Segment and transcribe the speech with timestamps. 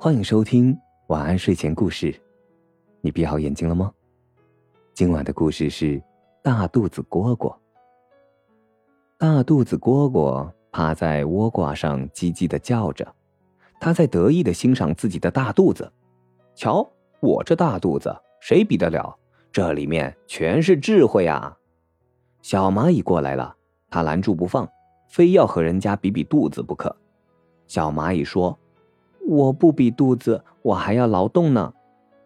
[0.00, 2.14] 欢迎收听晚安睡前故事。
[3.00, 3.92] 你闭好眼睛了吗？
[4.94, 6.00] 今晚的故事是
[6.40, 7.52] 大肚子蝈蝈。
[9.18, 13.12] 大肚子蝈蝈趴在倭瓜上，叽叽的叫着。
[13.80, 15.92] 他在得意的欣赏自己的大肚子。
[16.54, 19.18] 瞧，我这大肚子，谁比得了？
[19.50, 21.58] 这里面全是智慧啊！
[22.40, 23.52] 小蚂蚁过来了，
[23.90, 24.68] 他拦住不放，
[25.08, 26.94] 非要和人家比比肚子不可。
[27.66, 28.56] 小蚂蚁说
[29.28, 31.74] ：“我不比肚子，我还要劳动呢。”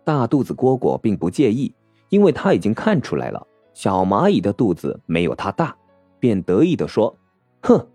[0.05, 1.75] 大肚子蝈蝈并不介意，
[2.11, 3.45] 因为他已经看出来了，
[3.75, 5.77] 小蚂蚁的肚子没有它大，
[6.21, 7.17] 便得意的说
[7.63, 7.89] ：“哼，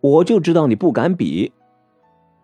[0.00, 1.52] 我就知道你不敢比。”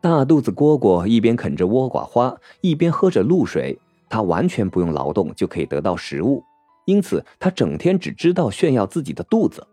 [0.02, 3.78] 大肚子蝈蝈一边啃着倭瓜花，一边喝着露水。
[4.08, 6.42] 它完全不用劳动就可以得到食物，
[6.84, 9.66] 因此它整天只知道炫耀自己的肚子。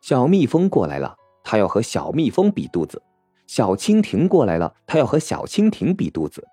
[0.00, 2.98] 小蜜蜂过来了，它要和小蜜蜂比肚子；
[3.50, 6.46] 小蜻蜓过来了，它要和小蜻蜓比肚子。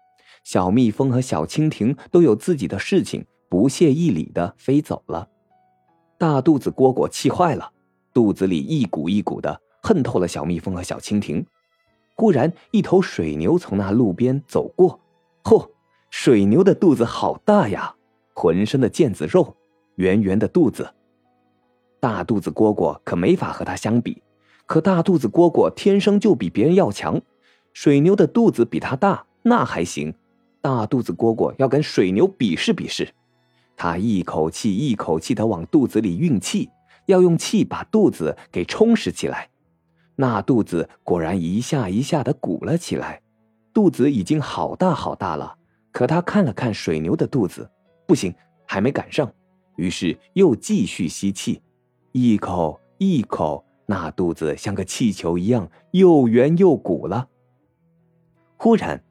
[0.43, 5.29] 小蜜蜂和小蜻蜓都有自己的事情，不屑一理的飞走了。
[6.17, 7.71] 大肚子蝈蝈气坏了，
[8.11, 11.45] 肚子里一股一股的，恨透了小蜜蜂和小蜻蜓。
[12.15, 14.99] 忽然，一头水牛从那路边走过。
[15.43, 15.69] 嚯，
[16.09, 17.93] 水牛的肚子好大呀！
[18.33, 19.55] 浑身的腱子肉，
[19.97, 20.95] 圆圆的肚子。
[21.99, 24.23] 大肚子蝈蝈可没法和它相比。
[24.67, 27.19] 可大肚子蝈蝈天生就比别人要强。
[27.73, 30.13] 水牛的肚子比它大，那还行。
[30.61, 33.07] 大肚子蝈蝈要跟水牛比试比试。
[33.75, 36.69] 它一口气一口气的往肚子里运气，
[37.05, 39.49] 要用气把肚子给充实起来。
[40.15, 43.21] 那肚子果然一下一下的鼓了起来，
[43.71, 45.55] 肚子已经好大好大了。
[45.91, 47.69] 可他看了看水牛的肚子，
[48.07, 48.33] 不行，
[48.65, 49.31] 还没赶上。
[49.75, 51.61] 于是又继续吸气，
[52.11, 57.27] 一口一口，那肚子像个气球一样又圆又鼓了。
[58.57, 59.01] 忽然，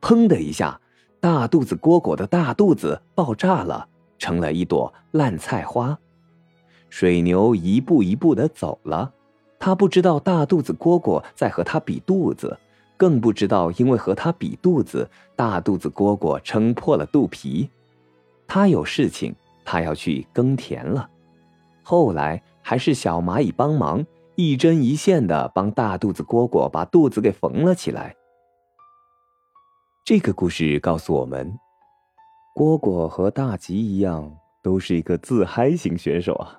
[0.00, 0.80] 砰的一下，
[1.20, 3.88] 大肚子蝈蝈的大肚子爆炸了，
[4.18, 5.98] 成了一朵烂菜花。
[6.88, 9.12] 水牛一步一步的走了。
[9.58, 12.58] 他不知道大肚子蝈蝈在和他比肚子，
[12.96, 17.68] 更不知道因为和他比肚子，大肚子蝈蝈撑破了肚皮。
[18.46, 19.34] 他有事情，
[19.64, 21.08] 他要去耕田了。
[21.82, 24.04] 后来还是小蚂蚁帮忙，
[24.40, 28.16] 一针一线的帮大肚子蝈蝈把肚子给缝了起来。
[30.04, 31.58] 这个故事告诉我们，
[32.56, 36.58] 蝈蝈和大吉一样，都是一个自嗨型选手啊。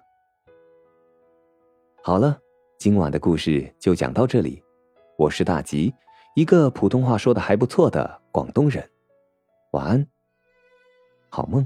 [2.03, 2.39] 好了。
[2.77, 4.59] 今晚的故事就讲到这里，
[5.15, 5.93] 我是大吉，
[6.33, 8.89] 一个普通话说的还不错的广东人。
[9.73, 10.07] 晚安，
[11.29, 11.63] 好梦。